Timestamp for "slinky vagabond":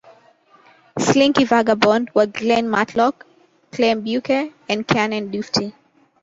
0.97-2.09